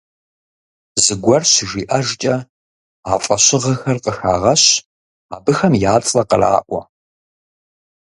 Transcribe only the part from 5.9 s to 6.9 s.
я цӀэ къраӀуэ.